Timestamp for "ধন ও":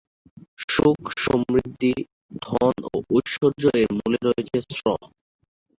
2.41-2.95